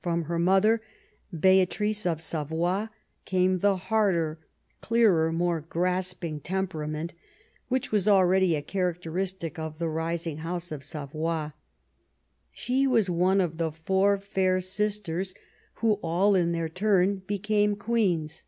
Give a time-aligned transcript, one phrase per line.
[0.00, 0.80] From her mother,
[1.36, 2.86] Beatrice of Savoy,
[3.24, 4.38] came the harder,
[4.80, 7.14] clearer, more grasping temperament
[7.66, 11.50] which was already a characteristic of the rising house of Savoy.
[12.52, 15.34] She Avas one of four fair sisters,
[15.82, 18.44] who all in their turn became queens.